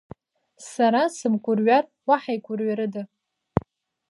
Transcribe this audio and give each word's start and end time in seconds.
Сара 0.71 1.01
сымгәырҩар 1.15 1.85
уаҳа 2.07 2.31
игәырҩарыда? 2.37 3.03